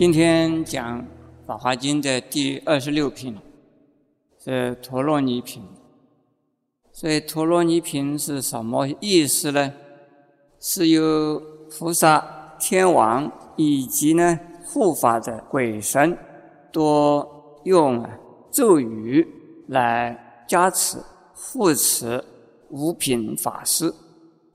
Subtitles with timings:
[0.00, 1.02] 今天讲
[1.46, 3.36] 《法华经》的第二十六品，
[4.42, 5.62] 是陀罗尼品。
[6.90, 9.74] 所以陀罗尼品是什么意思呢？
[10.58, 16.16] 是由菩萨、天王以及呢护法的鬼神，
[16.72, 18.02] 多用
[18.50, 19.28] 咒语
[19.68, 20.96] 来加持、
[21.34, 22.24] 护持
[22.70, 23.92] 五品法师。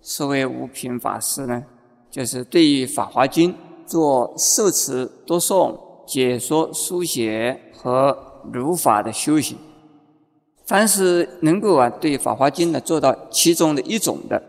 [0.02, 1.64] 所谓五品法师呢，
[2.10, 3.54] 就是对于《法华经》
[3.86, 8.18] 做受持、读诵、解说、书写和
[8.52, 9.58] 如法的修行。
[10.66, 14.42] 凡是能够啊对《法华经》呢做到其中的一种的，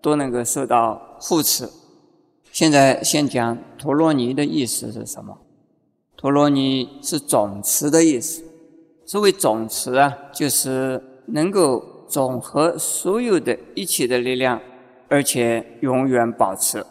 [0.00, 1.68] 都能够受到护持。
[2.50, 5.38] 现在先讲陀罗尼的意思是什么？
[6.16, 8.42] 陀罗尼是总持的意思。
[9.06, 14.60] 所谓总持啊，就是能够总和所有的一切的力量。
[15.06, 16.84] 而且永远保持，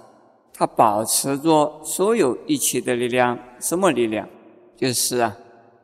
[0.53, 3.37] 它保持着所有一切的力量。
[3.59, 4.27] 什么力量？
[4.75, 5.35] 就是啊，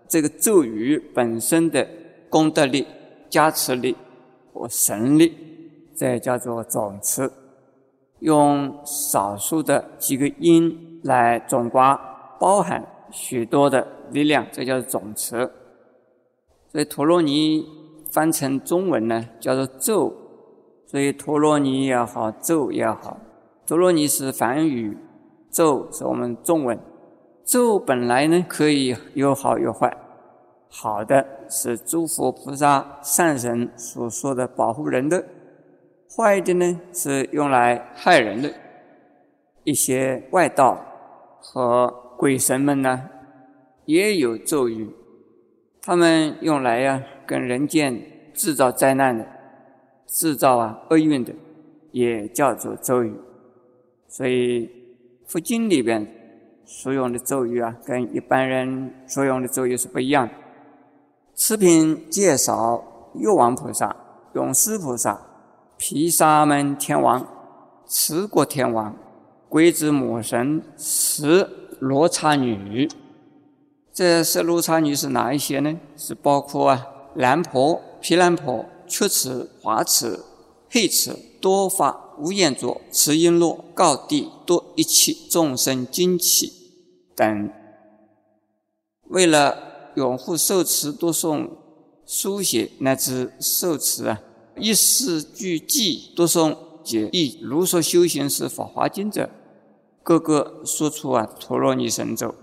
[0.08, 1.88] 这个咒语本身的
[2.30, 2.86] 功德力、
[3.30, 3.96] 加持力
[4.54, 5.34] 和神力，
[5.96, 7.32] 这叫做总持。
[8.20, 11.98] 用少数的几个音来总括，
[12.40, 15.50] 包含许多的力量，这叫做总持。
[16.72, 17.66] 所以陀罗尼
[18.12, 20.14] 翻成中文呢，叫做咒。
[20.86, 23.18] 所以陀罗尼也好，咒也好，
[23.70, 24.98] 陀罗尼是梵语，
[25.52, 26.80] 咒是我们中文。
[27.46, 29.96] 咒本来呢可以有好有坏，
[30.70, 35.24] 好的是诸佛菩萨、善神所说的保护人的，
[36.18, 38.52] 坏的呢是用来害人的。
[39.64, 40.84] 一些外道
[41.40, 43.08] 和鬼神们呢
[43.86, 44.90] 也有咒语，
[45.80, 48.02] 他们用来呀跟人间
[48.34, 49.28] 制造灾难的。
[50.08, 51.32] 制造啊厄运的，
[51.92, 53.14] 也叫做咒语。
[54.10, 54.70] 所以
[55.26, 56.06] 佛经里边
[56.66, 60.34] 所用的咒语啊，跟一般人所用的咒语是不一样的。
[61.36, 63.96] 此品介绍药王菩萨、
[64.34, 65.22] 永世菩萨、
[65.78, 67.26] 毗沙门天王、
[67.88, 68.94] 持国天王、
[69.48, 71.48] 鬼子母神、十
[71.80, 72.90] 罗刹女。
[73.94, 75.80] 这十罗刹女是哪一些呢？
[75.96, 78.66] 是包括啊蓝婆、毗蓝婆。
[78.92, 80.20] 缺齿、华齿、
[80.72, 86.52] 黑齿、多发、无眼足、持璎珞、告地、多一切众生精气
[87.16, 87.50] 等，
[89.08, 91.50] 为了拥护受持、读诵、
[92.06, 94.22] 书写乃至受持啊，
[94.58, 99.30] 一时俱记、读诵解义、如说修行是法华经者，
[100.04, 102.36] 个个说出啊陀罗尼神咒，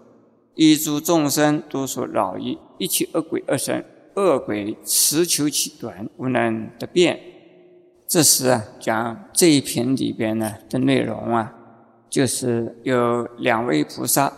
[0.54, 3.84] 以诸众生多所扰意，一切恶鬼恶神。
[4.16, 7.20] 恶鬼持求其短，无能得变。
[8.08, 11.52] 这时啊，讲这一篇里边呢的内容啊，
[12.08, 14.32] 就是有两位菩萨，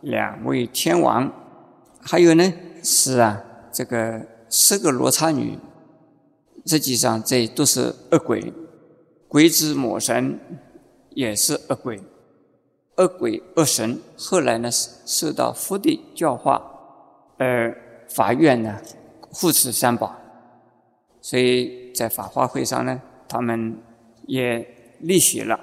[0.00, 1.32] 两位天王，
[2.00, 3.42] 还有呢是啊
[3.72, 5.58] 这个十个罗刹女。
[6.66, 8.52] 实际上这都是恶鬼，
[9.28, 10.38] 鬼子魔神
[11.10, 12.00] 也是恶鬼，
[12.96, 14.00] 恶鬼恶神。
[14.16, 16.62] 后来呢受到佛的教化，
[17.38, 18.78] 而法院呢。
[19.36, 20.14] 护持三宝，
[21.20, 23.78] 所以在法华会上呢，他们
[24.26, 24.66] 也
[24.98, 25.60] 立许了。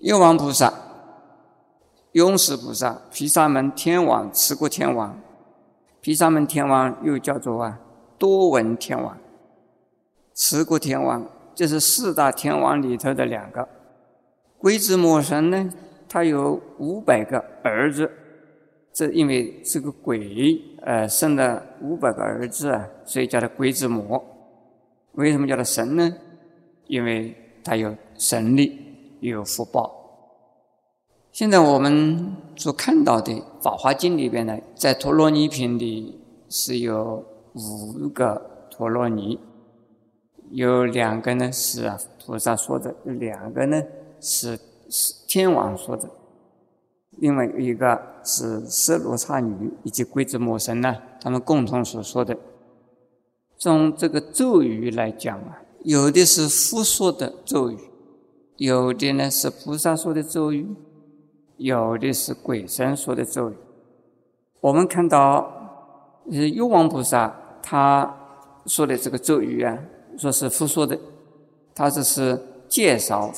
[0.00, 0.72] 药王菩萨、
[2.12, 5.18] 永世菩萨、毗沙门天王、持国天王。
[6.00, 7.80] 毗沙门天王又叫做啊
[8.18, 9.16] 多闻天王，
[10.34, 13.68] 持国天王就是四大天王里头的两个。
[14.58, 15.70] 鬼子魔神呢，
[16.08, 18.10] 他有五百个儿子。
[18.92, 24.22] 这因为这个鬼，呃，生了五百个儿子啊，所以叫他鬼子母。
[25.16, 26.14] 为什么叫他神呢？
[26.86, 27.34] 因为
[27.64, 28.78] 他有神力，
[29.20, 29.92] 有福报。
[31.32, 37.24] 现在我们所看到的《法华经》里边呢，在陀罗尼品里是有
[37.54, 39.38] 五个陀罗尼，
[40.50, 43.82] 有两个呢是啊菩萨说的，两个呢
[44.20, 44.58] 是
[44.90, 46.08] 是天王说的。
[47.18, 52.36] 另外一个是色罗刹女以及鬼子魔神呢，他们共同所说的。
[53.58, 57.78] 从这个咒语来讲啊，有的是佛说的咒语，
[58.56, 60.68] 有的呢是菩萨说的咒语，
[61.56, 63.54] 有的是鬼神说的咒语。
[64.60, 65.50] 我们看到，
[66.30, 68.14] 呃，幽王菩萨他
[68.66, 69.78] 说的这个咒语啊，
[70.18, 70.98] 说是佛说的，
[71.74, 73.32] 他这是介绍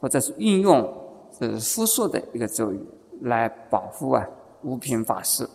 [0.00, 0.92] 或者是运用
[1.38, 2.80] 是佛说的一个咒语。
[3.24, 4.26] 来保护啊
[4.62, 5.48] 五品法师。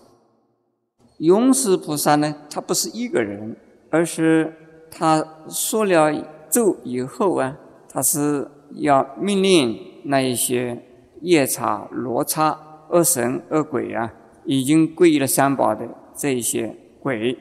[1.17, 3.57] 永世菩萨呢，他不是一个人，
[3.97, 4.53] 而是
[4.91, 6.13] 他说了
[6.51, 7.57] 咒以后啊，
[7.89, 10.83] 他是要命令那一些
[11.21, 12.55] 夜叉、罗刹
[12.89, 14.13] 恶神恶鬼啊，
[14.45, 15.83] 已经皈依了三宝的
[16.15, 17.35] 这一些鬼，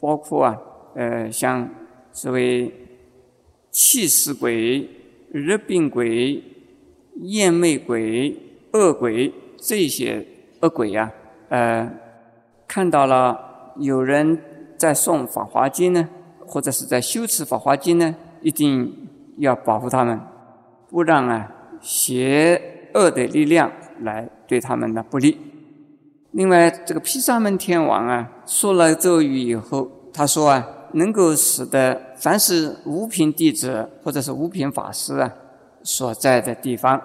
[0.00, 0.58] 包括啊，
[0.94, 1.68] 呃，像
[2.10, 2.72] 所谓
[3.70, 4.88] 气死鬼、
[5.30, 6.42] 热病鬼、
[7.16, 8.34] 厌魅鬼、
[8.72, 10.26] 恶鬼这些
[10.60, 11.12] 恶鬼呀，
[11.50, 11.92] 呃，
[12.66, 14.38] 看到了有人
[14.82, 16.08] 在诵《法华经》呢，
[16.44, 18.92] 或者是在修持《法华经》呢，一定
[19.38, 20.20] 要保护他们，
[20.90, 21.48] 不让啊
[21.80, 22.60] 邪
[22.92, 23.70] 恶的力量
[24.00, 25.38] 来对他们的不利。
[26.32, 35.32] 另外，这个毗沙门天王啊，说了咒语以后，他说啊，能够使得凡是无品弟子或者是无品法师啊
[35.84, 37.00] 所在的地方，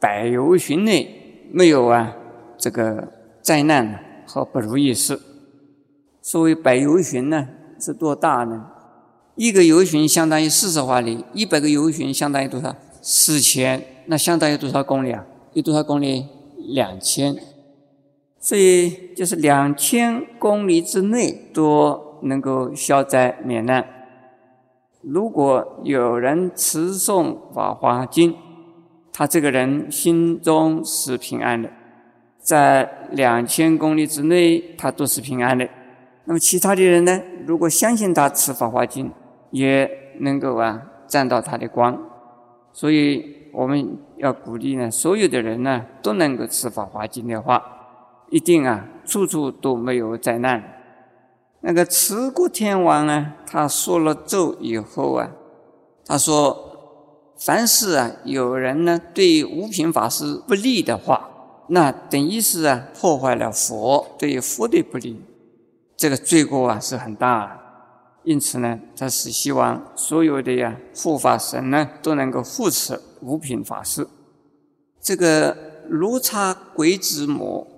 [0.00, 2.12] 百由旬内没有啊
[2.58, 3.06] 这个
[3.40, 5.16] 灾难和不如意事。
[6.22, 7.48] 所谓百由旬呢，
[7.80, 8.66] 是多大呢？
[9.34, 12.76] 一个由旬相当于四十华里，一百个由旬相当于多少？
[13.02, 15.26] 四千，那相当于多少公里啊？
[15.54, 16.26] 有多少公里？
[16.68, 17.34] 两千。
[18.38, 23.84] 所以就是两千公里之内都能够消灾免难。
[25.00, 28.32] 如果有人持诵《法华经》，
[29.12, 31.68] 他这个人心中是平安的，
[32.38, 35.68] 在两千公里之内他都是平安的。
[36.24, 37.20] 那么其他的人呢？
[37.46, 39.06] 如果相信他持《法华经》，
[39.50, 39.90] 也
[40.20, 41.98] 能够啊占到他的光。
[42.72, 47.62] 所以我们要鼓励呢，所有的人呢都能够持《法华经》的话。
[48.30, 50.62] 一定啊，处处都没有灾难。
[51.60, 55.28] 那个持国天王呢，他说了咒以后啊，
[56.06, 61.28] 他说：凡是啊有人呢对无品法师不利的话，
[61.66, 65.22] 那等于是啊破坏了佛，对佛的不利，
[66.02, 67.60] 这个罪过啊是很大。
[68.24, 74.08] 因此呢，他是希望所有的呀护法神呢都能够护持五品法师。
[75.00, 75.56] 这个
[75.88, 77.68] 如差鬼子母。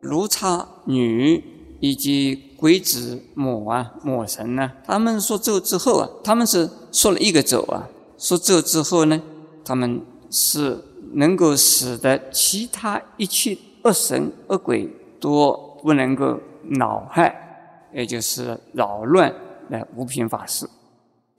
[0.00, 1.42] 如差女
[1.80, 9.20] 以及鬼子母啊母神呢，他们说咒之后啊，他们是说了一个咒啊，说咒之后呢，
[9.64, 10.78] 他们是
[11.14, 14.88] 能够使得其他一切恶神恶鬼
[15.20, 17.47] 都不能够恼害，
[17.92, 19.34] 也就是扰乱
[19.68, 20.68] 那五品法师。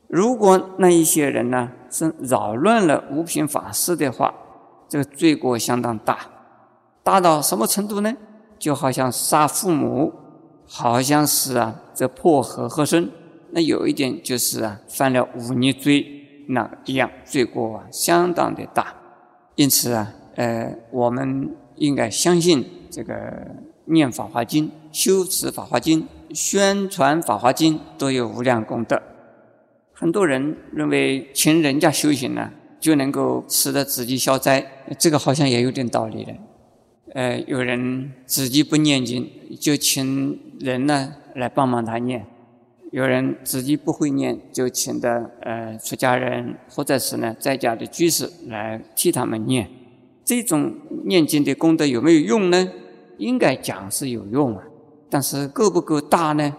[0.08, 4.34] 如果那一些人呢是扰乱了五品法师的话，
[4.88, 6.20] 这个罪过相当大，
[7.04, 8.16] 大到什么程度呢？
[8.58, 10.12] 就好像杀父母，
[10.66, 13.10] 好像是啊，这破和合身。
[13.52, 16.06] 那有一点就是啊，犯了忤逆罪
[16.50, 18.94] 那一样，罪过啊相当的大。
[19.56, 23.16] 因此啊，呃，我们应该相信这个
[23.86, 29.02] 念法华经、修持法华经、宣传法华经都有无量功德。
[29.94, 34.66] 很多人认为请人家修行呢，就能够使得自己消灾，
[34.98, 36.34] 这个好像也有点道理的。
[37.14, 42.22] 呃，有人自己不念经，就请人呢来帮忙他念；
[42.92, 49.68] 有人自己不会念，就请的呃出家人或者是呢在家的居士来替他们念。
[50.24, 50.72] 这种
[51.06, 52.72] 念经的功德有没有用呢？
[53.18, 54.64] 应该讲是有用啊，
[55.10, 56.56] 但是够不够大呢？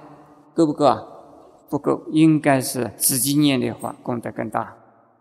[0.55, 1.03] 够不够啊？
[1.69, 4.77] 不够，应该是自己念的话功德更大。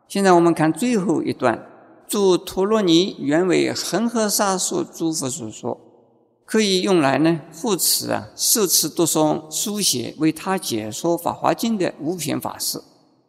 [0.08, 1.66] 现在我们看最后一段。
[2.08, 5.80] 诸陀罗尼原为恒河沙数诸佛所说，
[6.44, 12.82] 可以用来呢护持啊受持读诵书写为他解说法华经的五品法师。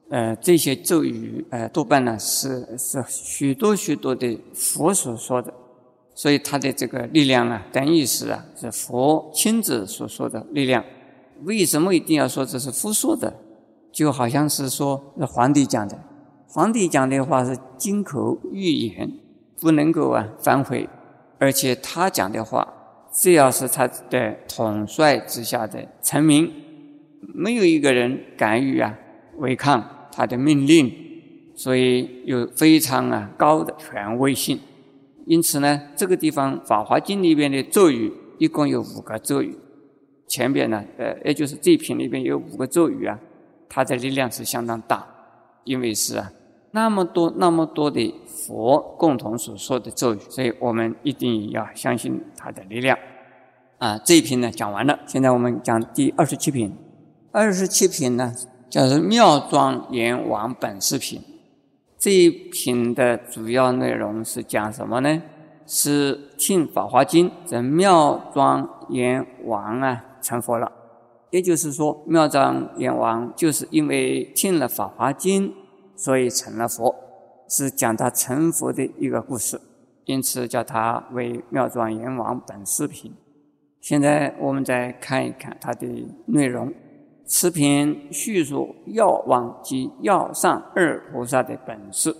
[0.08, 5.52] 呃，这些咒语呃多半呢是是许多许多的佛所说的，
[6.20, 10.84] 所以他的这个力量啊等于是啊是佛亲自所说的力量。
[11.44, 13.32] 为什么一定要说这是佛说的？
[13.90, 15.98] 就好像是说那皇帝讲的。
[16.46, 19.10] 皇帝讲的话是金口玉言，
[19.62, 20.86] 不能够啊反悔。
[21.38, 22.70] 而且他讲的话，
[23.10, 26.52] 只要是他的统帅之下的臣民，
[27.34, 28.94] 没有一个人敢于啊
[29.38, 30.92] 违抗他的命令，
[31.56, 34.60] 所以有非常啊高的权威性。
[35.30, 39.56] 因此呢，这个地方《法华经》里边的咒语一共有五个咒语，
[40.26, 43.16] 前边呢，呃，也就是这一品里边有五个咒语啊，
[43.68, 45.06] 它的力量是相当大，
[45.62, 46.32] 因为是啊。
[46.72, 52.98] 那么多那么多的佛共同所说的咒语，所以我们一定要相信它的力量。
[53.78, 56.76] 啊，这一品呢讲完了，现在我们讲第二十七品。
[57.30, 58.34] 二十七品呢
[58.68, 61.22] 叫做妙庄严王本事品。
[62.00, 65.22] 这一品的主要内容是讲什么呢？
[65.66, 70.72] 是听法华经，这妙庄严王啊成佛了。
[71.28, 75.54] 也就是说，妙庄严王就是因为听了法华经。
[75.94, 76.96] 所以成了佛，
[77.46, 79.60] 是讲他成佛的一个故事。
[80.06, 83.12] 因此叫它为妙庄严王本视频。
[83.82, 85.86] 现在我们再看一看它的
[86.24, 86.72] 内容。
[87.32, 92.12] 此篇叙述药王及药上二菩萨的本事。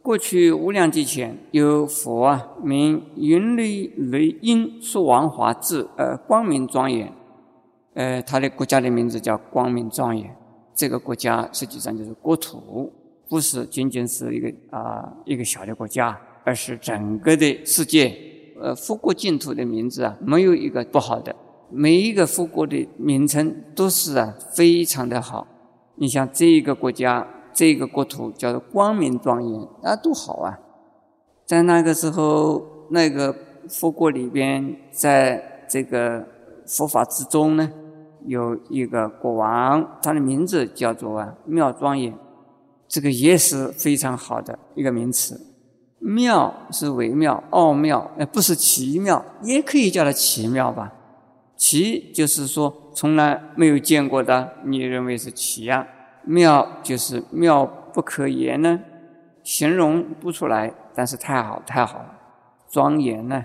[0.00, 7.12] 过去无量劫前，有佛啊，名云雷雷音说王华智，呃，光明庄严。
[7.94, 10.32] 呃，他的国家的名字叫光明庄严。
[10.76, 12.92] 这个国家实际上就是国土，
[13.28, 18.16] 不是仅仅是一个啊一个小的国家，而是整个的世界。
[18.60, 21.34] 呃，佛国净土的名字啊，没有一个不好的。
[21.74, 25.46] 每一个佛国的名称都是啊非常的好。
[25.96, 30.58] 你像这一个国家，这个国土叫做光明庄严，那多好啊！
[31.46, 33.34] 在那个时候，那个
[33.68, 36.26] 佛国里边，在这个
[36.66, 37.70] 佛法之中呢，
[38.26, 42.14] 有一个国王，他的名字叫做啊妙庄严，
[42.88, 45.40] 这个也是非常好的一个名词。
[45.98, 50.92] 妙是微妙、奥妙，呃，不是奇妙，也可以叫它奇妙吧。
[51.64, 55.86] 奇就是说从来没有见过的，你认为是奇呀？
[56.24, 58.80] 妙就是妙不可言呢，
[59.44, 62.18] 形容不出来，但是太好太好了。
[62.68, 63.44] 庄严呢，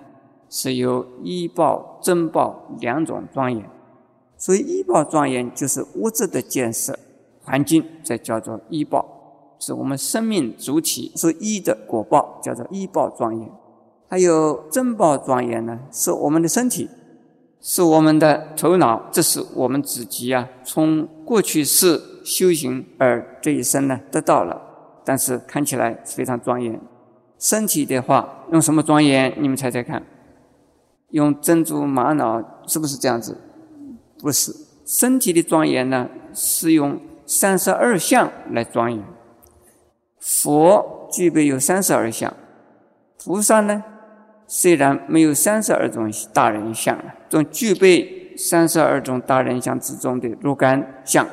[0.49, 3.69] 是由医报、珍报两种庄严，
[4.35, 6.97] 所以医报庄严就是物质的建设
[7.43, 9.05] 环境，这叫做医报，
[9.59, 13.47] 是我们生命主体是一的果报，叫做医报庄严。
[14.09, 16.89] 还有珍报庄严呢，是我们的身体。
[17.61, 24.61] 是我们的头脑，这是我们自己啊，从过去世修行而这一生呢得到了，
[25.03, 26.79] 但是看起来非常庄严。
[27.39, 29.33] 身体的话，用什么庄严？
[29.37, 30.03] 你们猜猜看？
[31.11, 33.37] 用珍珠玛瑙是不是这样子？
[34.19, 34.53] 不是，
[34.85, 39.03] 身体的庄严呢是用三十二相来庄严。
[40.19, 42.33] 佛具备有三十二相，
[43.23, 43.83] 菩萨呢？
[44.47, 46.97] 虽然没有三十二种大人相，
[47.29, 51.27] 总具备三十二种大人相之中的若干相，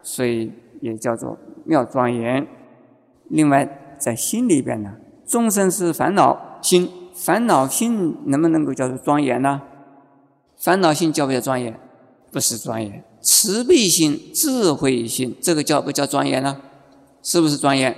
[0.00, 2.46] 所以也叫做妙庄严。
[3.28, 4.94] 另外，在心里边呢，
[5.26, 9.62] 众生是烦恼心，烦恼心能不能够叫做庄严呢？
[10.56, 11.74] 烦恼心叫不叫庄严？
[12.30, 13.02] 不是庄严。
[13.20, 16.60] 慈悲心、智慧心，这个叫不叫庄严呢？
[17.22, 17.96] 是不是庄严？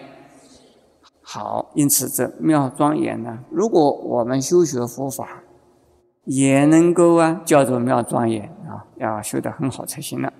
[1.26, 5.42] 好，因此这妙庄严呢，如果我们修学佛法，
[6.24, 10.30] 也能够啊叫做妙庄严啊，要修得很好才行了。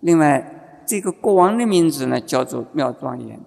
[0.00, 3.40] 另外，这个国王的名字呢叫做妙庄严，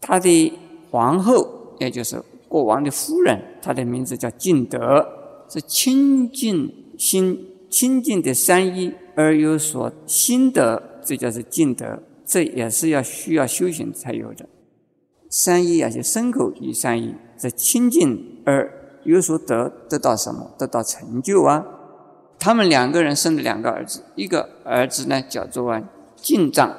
[0.00, 0.52] 他的
[0.90, 5.06] 皇后也就是国王的夫人，她的名字叫净德，
[5.48, 14.46] 是清净心、清净的三一而有所心得，这叫做净德，这也是要需要修行才有的。
[15.30, 20.50] 三一啊，就牲口与三一，在清净而有所得，得到什么？
[20.58, 21.64] 得到成就啊！
[22.38, 25.82] 他们两个人生了两个儿子，一个儿子呢叫做啊
[26.16, 26.74] 净藏，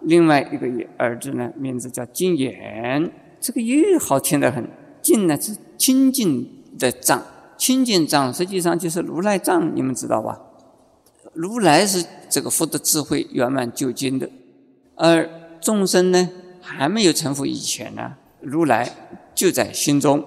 [0.00, 4.68] 另外一个儿子呢名字叫净言，这个也好听得很。
[5.00, 7.22] 净呢是清净的藏，
[7.56, 10.38] 清净藏实际上就是如来藏，你们知道吧？
[11.32, 14.28] 如来是这个福德智慧圆满究竟的，
[14.96, 15.28] 而
[15.60, 16.28] 众生呢？
[16.76, 18.88] 还没有成佛以前呢，如来
[19.34, 20.22] 就在心中，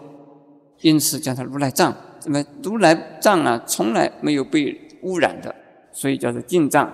[0.82, 1.96] 因此叫他如来藏。
[2.26, 5.54] 那么如来藏啊，从来没有被污染的，
[5.92, 6.92] 所以叫做净藏。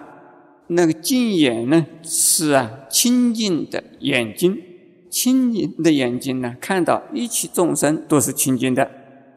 [0.68, 4.62] 那个净眼呢，是啊清净的眼睛，
[5.10, 8.90] 清净的眼睛呢，看到一切众生都是清净的。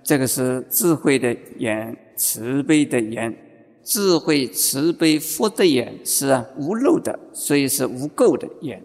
[0.02, 3.37] 这个是智慧的眼，慈悲的眼，
[3.85, 8.83] 智慧慈悲福的眼是啊无漏的，所以是无垢的眼。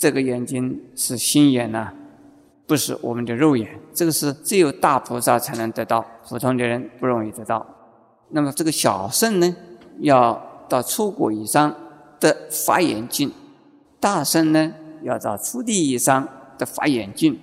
[0.00, 1.92] 这个眼睛是心眼呐，
[2.66, 3.78] 不是我们的肉眼。
[3.92, 7.66] 这个是只有大菩萨才能得到，普通的人不容易得到。
[8.30, 9.54] 那么这个小圣呢，
[9.98, 11.76] 要到初果以上
[12.18, 13.28] 的法眼镜；
[14.00, 16.26] 大圣呢，要到初地以上
[16.56, 17.38] 的法眼镜。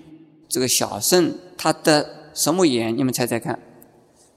[0.49, 2.97] 这个小圣他的什么眼？
[2.97, 3.59] 你们猜猜看？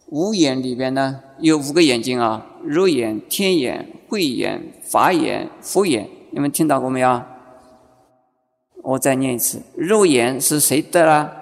[0.08, 6.06] 五眼里边呢有五个眼睛啊：肉眼、天眼、慧眼、法眼、佛眼。
[6.32, 7.22] 你们听到过没有？
[8.90, 11.32] 我再念一次：肉眼是谁的啦？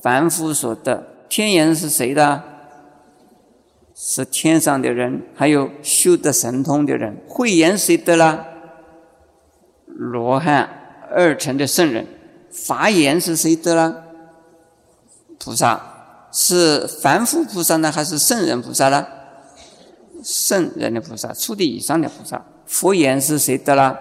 [0.00, 1.06] 凡夫所得。
[1.28, 2.42] 天眼是谁的？
[3.94, 7.18] 是天上的人，还有修得神通的人。
[7.28, 8.46] 慧眼谁得啦？
[9.86, 10.68] 罗汉、
[11.10, 12.06] 二乘的圣人。
[12.50, 13.94] 法眼是谁得啦？
[15.38, 15.88] 菩萨。
[16.34, 19.06] 是凡夫菩萨呢，还是圣人菩萨呢？
[20.22, 22.42] 圣人的菩萨，初地以上的菩萨。
[22.64, 23.98] 佛眼是谁得啦？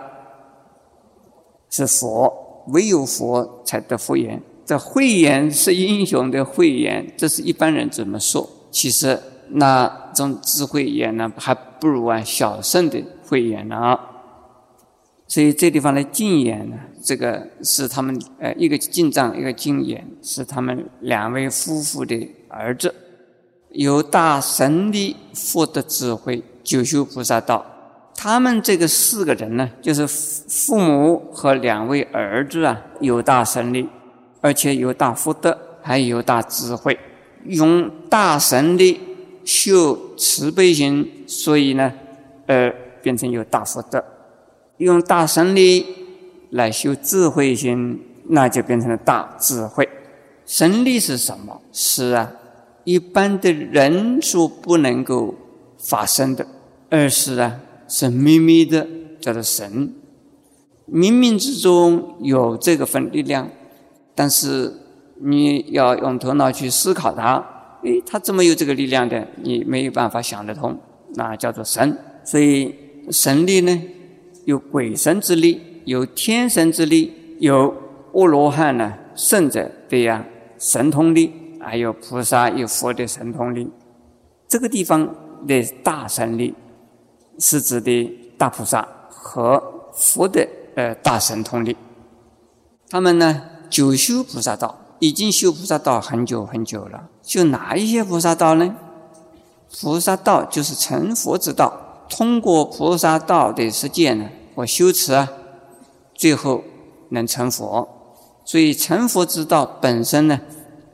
[1.72, 4.40] 是佛，唯有佛才得佛言。
[4.64, 8.48] 这慧眼是英雄的慧眼，这是一般人怎么说？
[8.70, 14.00] 其实那种智慧眼呢，还不如啊小圣的慧眼呢。
[15.28, 22.94] 所以这地方的净眼呢，这个是他们呃一个净藏，一个净眼，是他们两位夫妇的儿子，
[23.70, 25.16] 有大神力
[25.54, 27.66] 获得智慧，九修菩萨道。
[28.24, 33.90] 他们这个四个人呢，就是父母和两位儿子啊，有大神力，
[34.42, 37.00] 而且有大福德，还有大智慧，
[37.46, 39.00] 用大神力
[39.44, 41.92] 修慈悲心，所以呢，
[42.46, 44.06] 呃，变成有大福德。
[44.78, 45.84] 用大神力
[46.52, 49.90] 来修智慧心，那就变成了大智慧。
[50.46, 51.60] 神力是什么？
[51.72, 52.32] 是啊，
[52.84, 55.34] 一般的人所不能够
[55.80, 56.46] 发生的，
[56.92, 57.60] 而是啊，
[57.92, 58.88] 神秘密的，
[59.20, 59.94] 叫做神。
[60.90, 63.50] 冥冥之中有这个份力量，
[64.16, 64.74] 但是
[65.22, 67.46] 你要用头脑去思考它，
[67.84, 69.28] 诶，它怎么有这个力量的？
[69.44, 70.80] 你没有办法想得通，
[71.16, 71.98] 那叫做神。
[72.24, 72.74] 所以
[73.10, 73.82] 神力呢？
[74.46, 77.76] 有鬼神之力，有天神之力，有
[78.14, 80.26] 阿罗汉呢圣者的呀
[80.58, 81.30] 神通力，
[81.60, 83.70] 还有菩萨有佛的神通力。
[84.48, 85.14] 这个地方
[85.46, 86.54] 的大神力
[87.42, 91.76] 是指的大菩萨和佛的呃大神通力。
[92.90, 97.10] 他们呢久修菩萨道，已经修菩萨道很久很久了。
[97.24, 98.76] 修哪一些菩萨道呢？
[99.82, 102.06] 菩萨道就是成佛之道。
[102.10, 105.30] 通过菩萨道的实践呢，或修持啊，
[106.14, 106.62] 最后
[107.10, 107.88] 能成佛。
[108.44, 110.42] 所以成佛之道本身呢，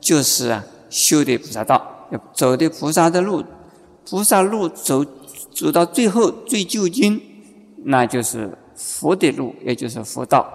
[0.00, 3.44] 就是啊修的菩萨道，走的菩萨的路。
[4.08, 5.04] 菩萨路走
[5.58, 7.20] 走到最后最究竟，
[7.82, 10.46] 那就是佛的路，也就是佛道。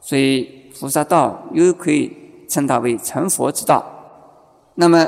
[0.00, 2.12] 所以菩萨道又可以
[2.48, 3.84] 称它为成佛之道。
[4.76, 5.04] 那么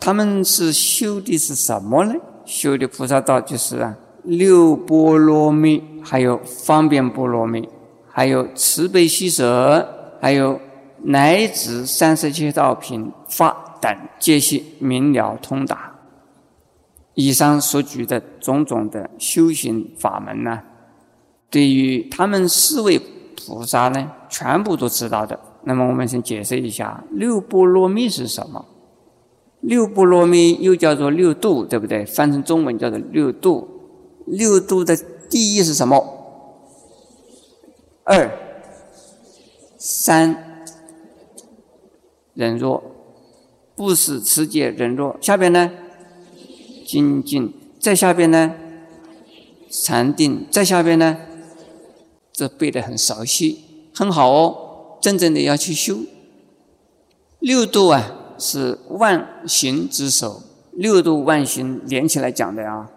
[0.00, 2.14] 他们是修的是什么呢？
[2.44, 3.96] 修的菩萨道就是啊。
[4.24, 7.68] 六波罗蜜，还有方便波罗蜜，
[8.08, 10.60] 还有慈悲喜舍，还有
[11.04, 15.95] 乃至三十七道品法等，皆悉明了通达。
[17.16, 20.62] 以上所举的种种的修行法门呢，
[21.50, 23.00] 对于他们四位
[23.36, 25.38] 菩萨呢，全部都知道的。
[25.64, 28.64] 那么我们先解释一下六波罗蜜是什么？
[29.60, 32.04] 六波罗蜜又叫做六度，对不对？
[32.04, 33.66] 翻成中文叫做六度。
[34.26, 34.94] 六度的
[35.30, 36.04] 第一是什么？
[38.04, 38.30] 二、
[39.78, 40.64] 三，
[42.34, 42.82] 忍弱，
[43.74, 45.16] 不使持戒忍弱。
[45.20, 45.72] 下边呢，
[46.86, 47.52] 精进。
[47.80, 48.54] 再下边呢，
[49.68, 50.46] 禅定。
[50.50, 51.18] 再下边呢，
[52.32, 53.58] 这背得很熟悉，
[53.92, 54.98] 很好哦。
[55.02, 55.98] 真正的要去修。
[57.40, 60.42] 六度啊，是万行之首。
[60.72, 62.90] 六度万行连起来讲的啊。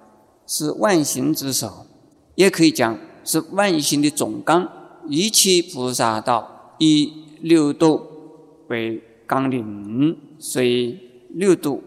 [0.48, 1.86] 是万行之首，
[2.34, 4.68] 也可以讲是万行的总纲。
[5.08, 8.02] 一切菩萨道以六度
[8.68, 10.98] 为纲领，所以
[11.30, 11.84] 六度，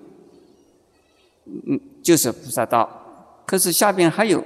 [1.45, 2.89] 嗯，就是菩萨道。
[3.47, 4.45] 可是下边还有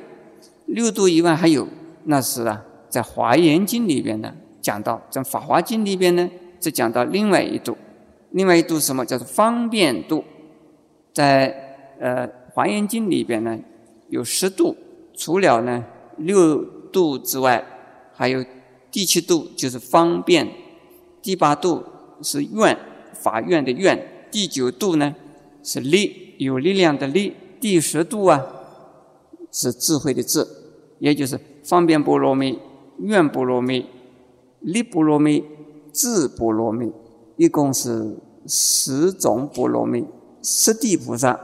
[0.66, 1.66] 六度以外还有，
[2.04, 7.76] 那是啊，在《华严经》里边呢讲到，在《法华经》里边呢则讲到另外一度，
[8.30, 10.22] 另外一度什么叫做方便度？
[11.12, 11.46] 在
[11.98, 13.58] 呃《华严经》里边呢。
[14.08, 14.76] 有十度，
[15.16, 15.84] 除了呢
[16.16, 17.60] 六度之外，
[18.14, 18.44] 还有
[18.88, 20.48] 第七度就是方便，
[21.20, 21.84] 第八度
[22.22, 22.78] 是愿，
[23.12, 25.12] 法院的愿，第九度呢
[25.64, 27.34] 是力，有力量的力，
[27.66, 28.46] 第十度啊
[29.50, 30.46] 是智慧的智，
[31.00, 32.56] 也就是方便波罗蜜、
[33.00, 33.86] 愿波罗蜜、
[34.60, 35.42] 力波罗蜜、
[35.92, 36.92] 智波罗蜜，
[37.36, 40.06] 一共是十种波罗蜜，
[40.40, 41.40] 十地菩萨，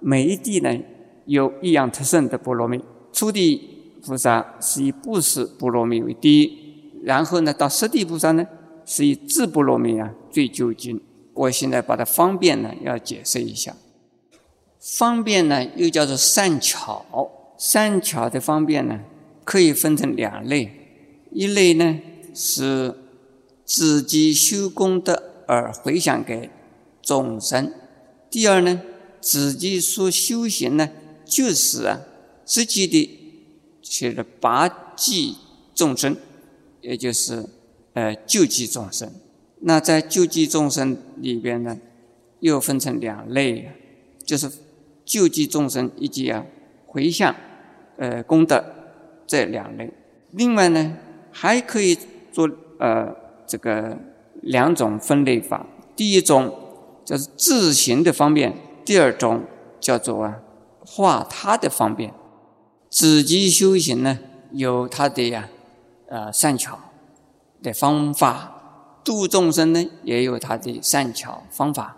[0.00, 0.78] 每一地呢。
[1.24, 2.78] 有一样特胜的波罗蜜，
[3.10, 6.58] 初地菩萨是以布施波罗蜜为第一，
[7.02, 8.46] 然后呢，到十地菩萨呢
[8.84, 11.00] 是以智波罗蜜啊最究竟。
[11.32, 13.74] 我现在把它方便呢要解释一下，
[14.84, 19.00] 方便呢又叫做善巧，善巧的方便呢
[19.44, 20.70] 可以分成两类，
[21.32, 21.98] 一类呢
[22.34, 22.94] 是
[23.64, 26.50] 自己修功德而回向给
[27.00, 27.72] 众生，
[28.30, 28.82] 第二呢
[29.20, 30.90] 自己所修行呢。
[31.26, 32.02] 就是啊，
[32.44, 33.18] 实际的
[33.82, 35.36] 去了拔济
[35.74, 36.14] 众生，
[36.82, 37.46] 也就是
[37.94, 39.10] 呃救济众生。
[39.60, 41.78] 那在救济众生里边呢，
[42.40, 43.70] 又分成两类，
[44.22, 44.50] 就是
[45.04, 46.44] 救济众生以及啊
[46.86, 47.34] 回向
[47.96, 48.64] 呃功德
[49.26, 49.92] 这两类。
[50.30, 50.96] 另外呢，
[51.30, 51.96] 还可以
[52.32, 53.14] 做呃
[53.46, 53.96] 这个
[54.42, 55.66] 两种分类法。
[55.94, 56.52] 第一种
[57.04, 59.44] 叫做自行的方便，第二种
[59.78, 60.40] 叫做啊
[60.84, 62.12] 化他的方便。
[62.90, 64.18] 自己修行呢，
[64.52, 65.48] 有他的呀
[66.08, 66.78] 呃善巧
[67.62, 71.96] 的方法；度众生呢，也有他的善巧方法。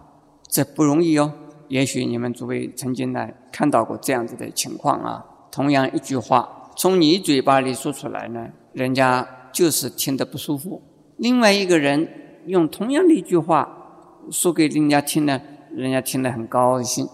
[0.49, 1.33] 这不容易哦。
[1.69, 5.25] 也许你们诸位曾经呢看到过这样子的情况啊。
[5.51, 10.83] 同样一句话，从你嘴巴里说出来呢，人家就是听得不舒服；
[11.17, 12.09] 另外一个人
[12.47, 15.41] 用同样的一句话说给人家听呢，
[15.75, 17.09] 人家听得很高兴。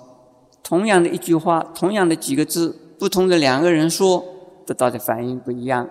[0.63, 4.25] 同样的一句话，同样的几个字，不同的两个人说，
[4.67, 5.89] 得到的反应不一样。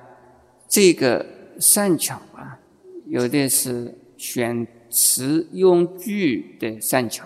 [0.67, 1.25] 这个
[1.59, 2.59] 善巧啊，
[3.07, 7.25] 有的是选词用句的善巧。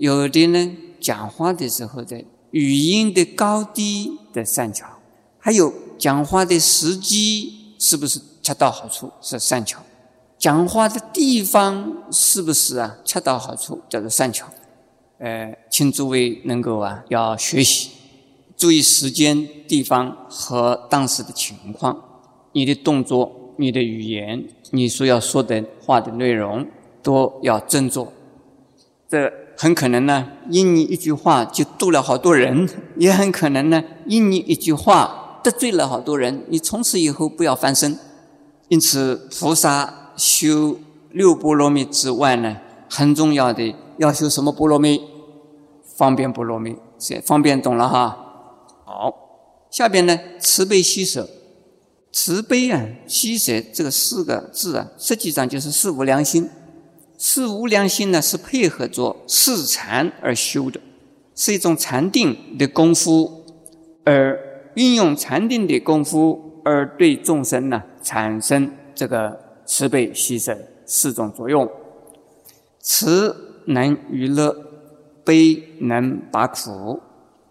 [0.00, 4.86] 有的呢，讲话的时候的语音的高低的善巧，
[5.38, 9.78] 还有讲话的时机是不是恰到好处是善巧，
[10.38, 14.46] 讲话的地方是不是啊恰到好处叫做善巧。
[15.18, 17.90] 呃，请诸位能够啊要学习，
[18.56, 22.02] 注意时间、地方和当时的情况，
[22.52, 26.66] 你的动作、你的语言、你所要说的话的内容
[27.02, 28.08] 都要斟酌。
[29.06, 29.30] 这。
[29.62, 36.46] 很可能呢，因你一句话就度了好多人；也很可能呢，因你一句话得罪了好多人。
[36.48, 37.98] 你从此以后不要翻身。
[38.68, 40.78] 因此，菩萨修
[41.10, 42.56] 六波罗蜜之外呢，
[42.88, 44.98] 很重要的要修什么波罗蜜？
[45.94, 48.16] 方便波罗蜜，是方便懂了哈。
[48.86, 49.14] 好，
[49.70, 51.28] 下边呢，慈悲喜舍，
[52.10, 56.48] 慈悲啊，喜舍这四个字啊，实际上就是四无量心。
[57.22, 60.80] 四无量心呢，是配合着四禅而修的，
[61.34, 63.44] 是一种禅定的功夫，
[64.04, 70.56] 而运用禅定的功夫而对众生呢产生这个慈悲喜舍
[70.86, 71.70] 四种作用。
[72.78, 74.56] 慈能娱乐，
[75.22, 77.00] 悲能拔苦，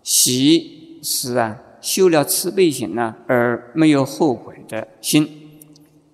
[0.02, 5.30] 喜是啊修了慈悲心呢而没有后悔的心，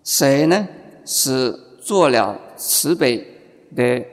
[0.03, 0.67] 舍呢
[1.05, 3.31] 是做了慈悲。
[3.75, 4.05] 的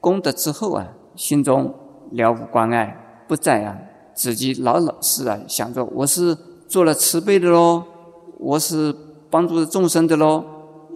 [0.00, 1.72] 功德之后啊，心中
[2.10, 3.78] 了无关爱，不再啊
[4.12, 6.36] 自己老老实啊想着我是
[6.68, 7.84] 做了慈悲的喽，
[8.38, 8.94] 我是
[9.30, 10.44] 帮助众生的喽，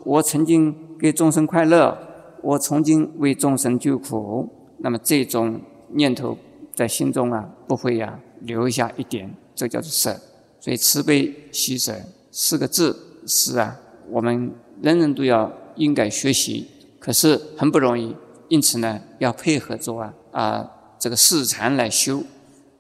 [0.05, 1.97] 我曾经给众生快乐，
[2.43, 5.61] 我曾经为众生救苦，那么这种
[5.95, 6.37] 念头
[6.75, 10.15] 在心中啊不会呀留下一点，这叫做舍。
[10.61, 11.95] 所以慈悲喜舍
[12.31, 13.77] 四个字是啊，
[14.11, 14.53] 我们
[14.83, 16.69] 人人都要应该学习。
[17.09, 18.14] 可是很不容易，
[18.49, 22.23] 因此呢，要配合着啊啊这个四禅来修。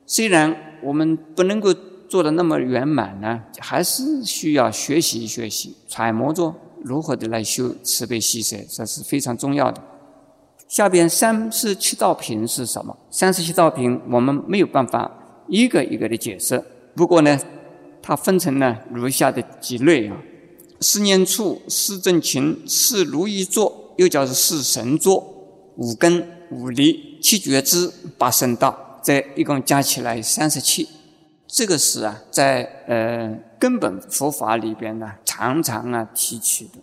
[0.04, 1.72] 虽然我们不能够
[2.10, 9.82] 做的那么圆满呢，还是需要学习学习，揣摩着如何的来修慈悲喜舍，这是非常重要的。
[10.68, 12.94] 下边三十七道品是什么？
[13.10, 15.10] 三十七道品我们没有办法
[15.48, 16.62] 一个一个的解释。
[16.94, 17.40] 不过呢，
[18.02, 20.18] 它分成了如下的几类啊：
[20.82, 23.87] 思念处、思正勤、四如意坐。
[23.98, 25.16] 又叫做四神座、
[25.76, 30.88] 五根、五力、七觉支、八圣道，这一共加起来三十七。
[31.48, 36.78] 这个是啊，在呃根本佛法里边呢，常常啊提起的。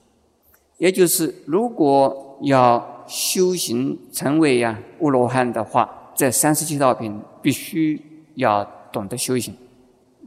[0.77, 9.55] 也就是如果要修行成为呀阿罗汉的话，这三十七道品必须要懂得修行。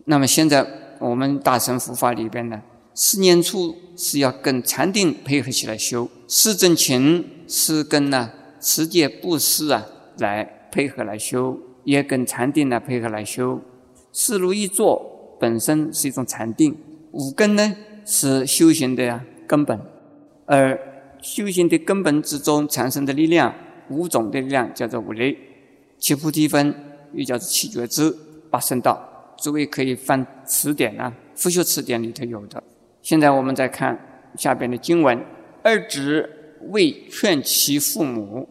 [0.06, 0.66] 那么现在
[0.98, 2.62] 我们大乘佛法里边呢？
[2.94, 8.30] 四念处是要跟禅定配合起来修，四正勤是跟呢
[8.60, 9.84] 持戒布施啊
[10.18, 13.60] 来配合来修，也跟禅定呢配合来修。
[14.12, 16.76] 四如意坐本身是一种禅定，
[17.10, 19.76] 五根呢是修行的呀根本，
[20.46, 20.78] 而
[21.20, 23.52] 修行的根本之中产生的力量，
[23.90, 25.36] 五种的力量叫做五力，
[25.98, 26.72] 七菩提分
[27.14, 28.16] 又叫做七觉支、
[28.48, 29.34] 八圣道。
[29.40, 32.62] 诸位可以翻词典啊，复修词典里头有的。
[33.08, 33.98] 现在我们再看
[34.36, 35.24] 下边的经文：
[35.62, 36.28] 二子
[36.70, 38.46] 为劝其父母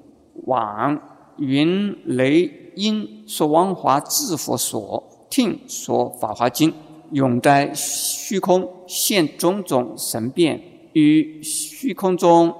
[0.47, 0.99] 往
[1.37, 6.73] 云雷音说王华智佛所听说法华经，
[7.11, 10.59] 永在虚空现种种神变，
[10.93, 12.51] 于虚空中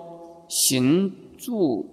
[0.47, 1.83] 行住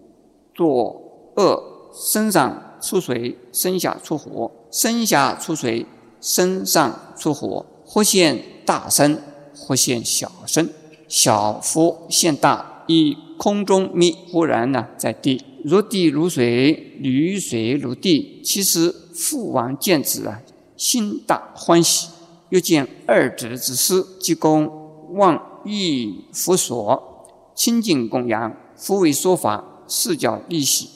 [0.53, 5.87] 作恶，身上出水，身下出火，身下出水，
[6.21, 9.19] 身上出火，或现大身。
[9.57, 10.71] 或现小身，
[11.09, 18.41] 小佛现大，以空中密忽然呢在地，如地如水，如水如地。
[18.45, 20.41] 其实父王见子啊，
[20.77, 22.09] 心大欢喜，
[22.51, 30.91] 又见二子之师，即公望欲佛所，亲近供养，夫为说法，四角利息。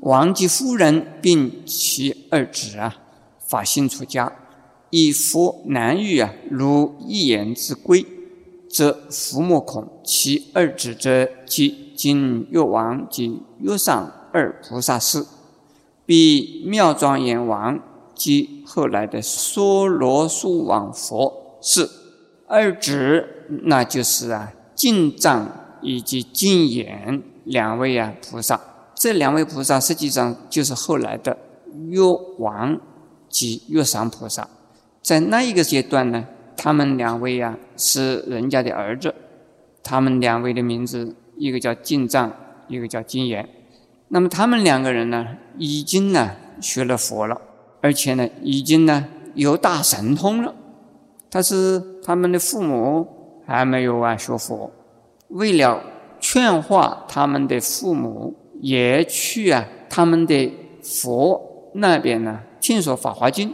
[0.00, 2.96] 王及夫人并其二子啊，
[3.46, 4.30] 法心出家，
[4.90, 8.06] 以佛难遇啊，如一言之归，
[8.68, 9.88] 则夫莫恐。
[10.04, 15.26] 其二子者，即今越王及越上二菩萨是，
[16.04, 17.80] 比妙庄严王
[18.14, 21.90] 及后来的娑罗树王佛是。
[22.46, 23.26] 二子
[23.64, 25.50] 那就是啊，净藏
[25.82, 28.60] 以及净眼两位啊菩萨。
[28.94, 31.36] 这两位菩萨实际上就是后来的
[31.88, 32.00] 越
[32.38, 32.80] 王
[33.28, 34.48] 及越上菩萨，
[35.06, 39.14] 在那一个阶段呢，他们两位啊是人家的儿子，
[39.84, 42.32] 他们两位的名字一个叫进藏，
[42.66, 43.48] 一个叫金岩。
[44.08, 45.24] 那么他们两个人呢，
[45.58, 47.40] 已经呢学了佛了，
[47.80, 50.52] 而且呢已经呢有大神通了。
[51.30, 53.06] 但是他们的父母
[53.46, 54.72] 还没有啊学佛，
[55.28, 55.80] 为了
[56.18, 58.34] 劝化他们的父母。
[58.62, 60.50] 也去啊，他们的
[60.82, 63.50] 佛那边呢，听说《法华经》，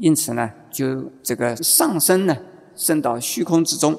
[0.00, 2.36] 因此呢，就这个上升呢，
[2.74, 3.96] 升到虚空之中，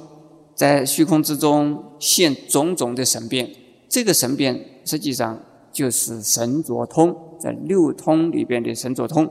[0.56, 3.50] 在虚空之中现种种的神变。
[3.88, 5.40] 这个神变实际上
[5.72, 9.30] 就是神作通，在六通里边的神作通，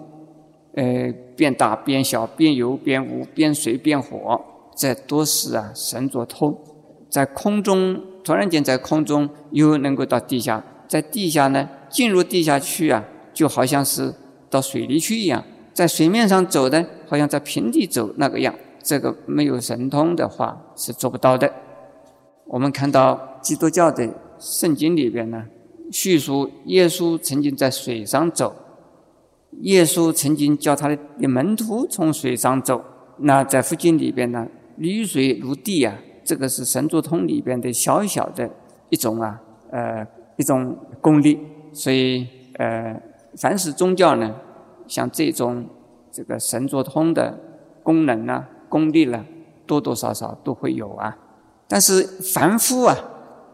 [0.75, 4.41] 呃，变大变小，变有变无，变水变火，
[4.77, 6.57] 这都是啊神作通。
[7.11, 10.65] 在空中突然间在空中又能够到地下。
[10.89, 13.03] 在地下呢，进入地下去啊，
[13.33, 14.15] 就好像是
[14.51, 15.43] 到水里去一样；
[15.73, 18.55] 在水面上走的，好像在平地走那个样。
[18.83, 21.53] 这个没有神通的话是做不到的。
[22.47, 24.09] 我们看到基督教的
[24.39, 25.45] 圣经里边呢，
[25.91, 28.55] 叙述耶稣曾经在水上走，
[29.61, 32.85] 耶稣曾经叫他的门徒从水上走。
[33.19, 38.51] 那在佛经里边呢，绿水如地啊，这个是神足通里边的小小的
[38.91, 40.07] 一种啊，呃。
[40.37, 41.39] 一种功力，
[41.75, 43.01] 所以呃，
[43.37, 44.35] 凡是宗教呢，
[44.93, 45.65] 像这种
[46.11, 47.41] 这个神作通的
[47.83, 49.25] 功能呢、功力呢，
[49.67, 51.17] 多多少少都会有啊。
[51.67, 52.95] 但是凡夫啊，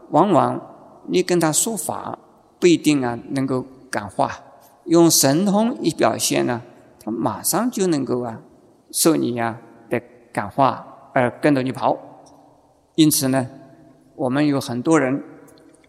[0.09, 0.59] 往往
[1.07, 2.19] 你跟他说法，
[2.59, 4.37] 不一定啊能够感化。
[4.83, 6.61] 用神通一表现呢，
[7.01, 8.41] 他马上就能够啊
[8.91, 10.01] 受你呀的
[10.33, 11.97] 感化而跟着你跑。
[12.95, 13.47] 因此呢，
[14.17, 15.23] 我们有很多人。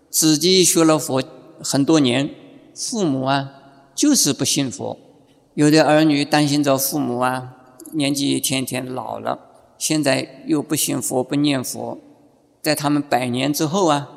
[0.08, 1.20] 自己学了佛
[1.60, 2.30] 很多年，
[2.72, 3.50] 父母啊
[3.96, 4.96] 就是不信佛。
[5.54, 7.56] 有的儿女担心着父母啊
[7.92, 9.38] 年纪一天天老了，
[9.76, 11.98] 现在又不信佛不念佛，
[12.62, 14.08] 在他们百年之后啊，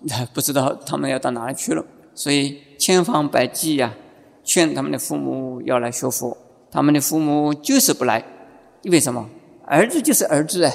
[0.00, 1.84] 那 不知道他们要到哪里去了。
[2.14, 3.94] 所以千方百计呀，
[4.42, 6.36] 劝他们的父母要来学佛，
[6.70, 8.24] 他们的父母就是不来。
[8.84, 9.28] 为什么？
[9.66, 10.72] 儿子就是儿子啊，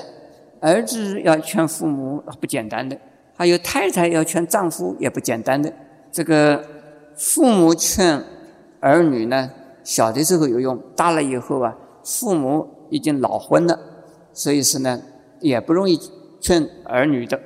[0.62, 2.98] 儿子要劝父母不简单的。
[3.36, 5.72] 还有太太要劝丈夫也不简单的，
[6.12, 6.62] 这个
[7.16, 8.22] 父母劝
[8.82, 9.50] 儿女呢，
[9.90, 13.80] 小的时候有用，大了以后啊，父母已经老婚了，
[14.32, 15.02] 所以是呢
[15.42, 16.00] 也不容易
[16.40, 17.42] 劝儿女的。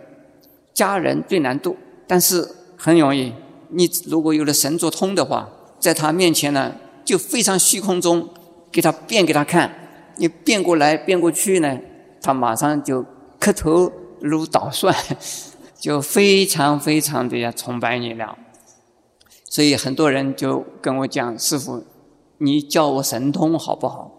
[0.74, 3.32] 家人最难度，但是很容易。
[3.70, 5.48] 你如果有了神作通的话，
[5.80, 6.76] 在他面前呢，
[7.06, 8.28] 就非常虚空中
[8.70, 9.74] 给他变给他看，
[10.18, 11.80] 你变过来变过去呢，
[12.22, 13.06] 他马上就
[13.40, 14.94] 磕头如捣蒜。
[15.80, 18.38] 就非常非常的要崇拜你了，
[19.50, 21.84] 所以很多人就跟我讲：“师傅，
[22.44, 24.12] 你教我神通好不好？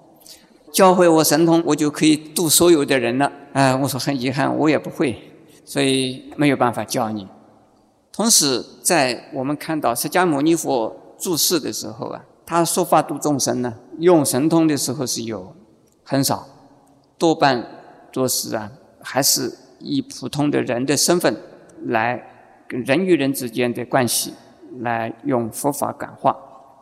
[0.72, 5.16] 教会我神通，我就可以度所有的人了。”哎，我说很遗憾，我也不会，
[5.64, 7.28] 所以没有办法教你。
[8.12, 15.54] 同时，在我们看到释迦牟尼佛住世的时候啊，他说法度众生呢，用神通的时候是有
[16.02, 16.46] 很少，
[17.18, 17.64] 多半
[18.12, 21.36] 都是啊，还是以普通的人的身份。
[21.86, 22.18] 来
[22.66, 24.32] 跟人与人之间的关系，
[24.80, 26.34] 来用佛法感化，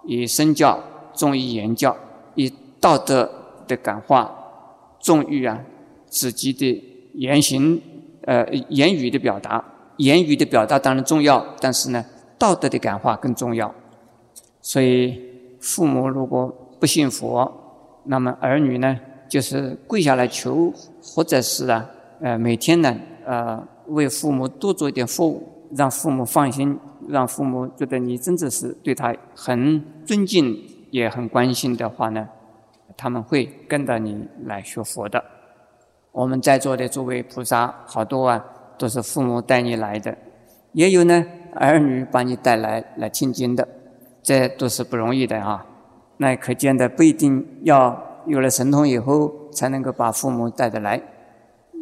[0.07, 0.81] 以身教
[1.15, 1.97] 重于言教，
[2.35, 3.31] 以道德
[3.67, 4.31] 的感化
[5.01, 5.59] 重于啊
[6.07, 6.83] 自己的
[7.15, 7.81] 言行
[8.23, 9.65] 呃言语的表达。
[9.99, 12.05] 言语的表达当然重要，但是呢，
[12.39, 13.73] 道德的感化更重要。
[14.61, 15.21] 所以
[15.61, 17.53] 父母如果不信佛，
[18.05, 18.99] 那么儿女呢
[19.29, 20.73] 就是跪下来求，
[21.03, 21.89] 或者是啊
[22.21, 23.63] 呃每天呢呃。
[23.89, 25.43] 为父母多做一点服务，
[25.75, 30.57] 让父母放心，让父母觉得你真的是对他很尊敬，
[30.93, 32.29] 也很关心的话呢，
[32.97, 35.25] 他们会跟着你来学佛的。
[36.13, 38.45] 我们在座的诸位菩萨，好多啊，
[38.77, 40.15] 都是父母带你来的，
[40.73, 41.25] 也有呢
[41.55, 43.67] 儿女把你带来来听经的，
[44.23, 45.67] 这都是不容易的啊。
[46.19, 51.03] 那可见的不一定要有了神通以后才能够把父母带得来。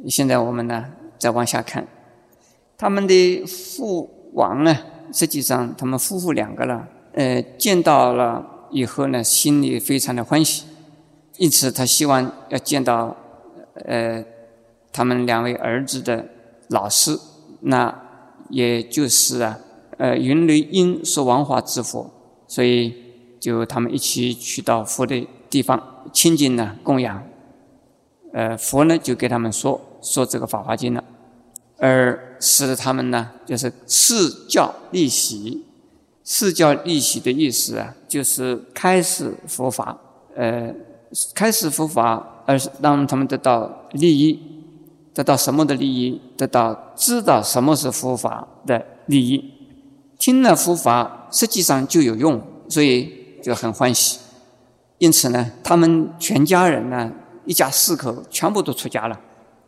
[0.08, 0.86] 现在我们呢？
[1.18, 1.86] 再往下看，
[2.78, 4.74] 他们的父王呢，
[5.12, 10.64] 实际上他们夫妇两个呢，呃，见到了以后呢，心里非常的欢喜，
[11.38, 13.16] 因此他希望要见到，
[13.84, 14.24] 呃，
[14.92, 16.26] 他们两位儿子的
[16.68, 17.18] 老师，
[17.60, 18.02] 那
[18.48, 19.58] 也就是啊，
[19.98, 22.10] 呃，云雷音是王化之佛，
[22.46, 22.94] 所以
[23.38, 27.22] 就他们一起去到佛的地方亲近呢供养，
[28.32, 31.04] 呃，佛呢就给他们说说这个《法华经》了。
[31.82, 34.14] 而使得他们呢，就是示
[34.46, 35.64] 教立喜，
[36.32, 39.98] 示教立喜的意思啊，就是开始佛法，
[40.36, 40.72] 呃，
[41.34, 44.40] 开始佛法，而是让他们得到利益，
[45.12, 46.20] 得到什么的利益？
[46.36, 49.44] 得到知道什么是佛法的利益，
[50.20, 53.12] 听了佛法，实际上就有用，所以
[53.42, 54.20] 就很欢喜。
[54.98, 57.10] 因此呢，他们全家人呢，
[57.44, 59.18] 一家四口全部都出家了，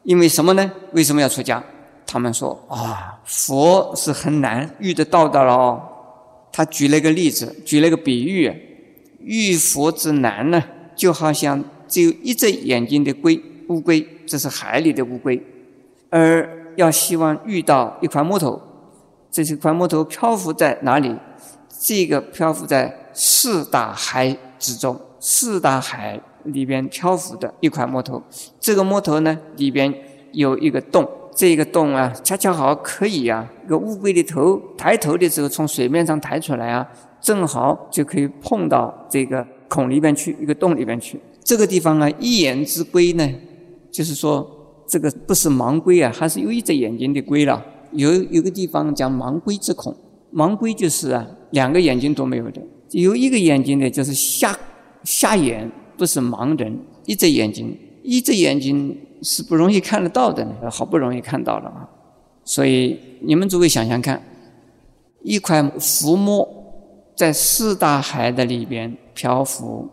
[0.05, 0.71] 因为什么呢？
[0.93, 1.61] 为什么要出家？
[2.07, 5.89] 他们说啊，佛是很难遇得到的了。
[6.53, 8.53] 他举了一个例子，举了一个比喻，
[9.21, 10.63] 遇佛之难呢，
[10.95, 15.43] 就好像只有一只眼睛的龟乌龟，这是海里的乌龟，
[16.11, 18.61] 而要希望遇到一块木头，
[19.31, 21.17] 这是块木头漂浮在哪里？
[21.81, 28.23] 这个漂浮在四大海之中，四大海里边漂浮的一块木头，
[28.61, 29.93] 这个木头呢里边
[30.33, 31.09] 有一个洞。
[31.35, 36.87] 这个洞啊，恰恰好可以啊，一个乌龟的头抬头的时候从水面上抬出来啊，
[37.23, 41.19] 正好就可以碰到这个孔里边去，一个洞里边去。
[41.43, 43.27] 这个地方啊，一眼之龟呢，
[43.91, 44.47] 就是说
[44.87, 47.65] 这个不是盲龟啊，还是有一只眼睛的龟了。
[47.93, 49.95] 有有个地方讲盲龟之孔，
[50.35, 54.55] 盲龟就是啊，两个眼睛都没有的，有一个眼睛的就是瞎
[55.03, 58.95] 瞎眼，不是盲人，一只眼睛，一只眼睛。
[59.23, 61.89] 是不容易看得到的，好不容易看到了啊！
[62.45, 64.21] 所以你们诸位想想看，
[65.23, 66.49] 一块浮沫
[67.15, 69.89] 在四大海的里边漂浮，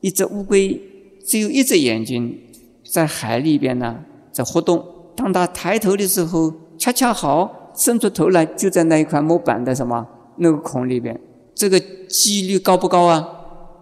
[0.00, 0.80] 一只乌龟
[1.26, 2.38] 只有一只眼睛
[2.84, 4.84] 在海里边呢在活动。
[5.16, 10.06] 当它抬头的时候，恰恰好伸出头来，就在那一块木板的什么
[10.36, 11.20] 那个孔里边。
[11.54, 13.28] 这个几率高不高啊？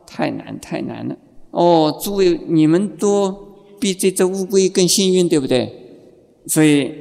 [0.07, 1.15] 太难，太难了！
[1.51, 3.48] 哦，诸位，你们都。
[3.79, 5.73] 比这只乌龟更幸运，对不对？
[6.47, 6.93] 所以，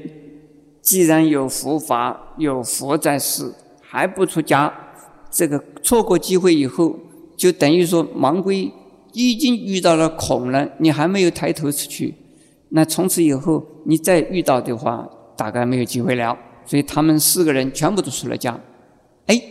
[0.81, 4.73] 既然有佛法，有佛在世，还不出家，
[5.31, 6.95] 这个错过机会以后，
[7.35, 8.71] 就等于说盲龟
[9.13, 12.13] 已经遇到了孔了，你还没有抬头出去，
[12.69, 16.37] 那从此以后你再遇到的话，大概没有机会了。
[16.65, 18.59] 所以他们四个人全部都出了家。
[19.27, 19.41] 哎，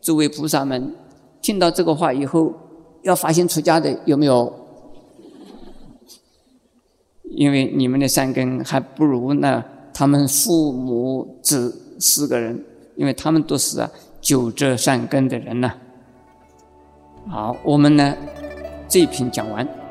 [0.00, 0.94] 诸位菩萨们，
[1.40, 2.52] 听到这个话以后，
[3.02, 4.61] 要发心出家的有没有？
[7.34, 12.62] 因为你们的善根还不如那他们父母子四个人，
[12.96, 13.90] 因为他们都是啊
[14.20, 15.72] 九折善根的人呢。
[17.28, 18.14] 好，我们呢
[18.88, 19.81] 这一篇讲完。